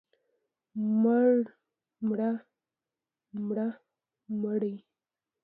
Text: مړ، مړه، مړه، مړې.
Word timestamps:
مړ، 1.01 1.31
مړه، 2.07 2.31
مړه، 3.45 3.67
مړې. 4.41 4.75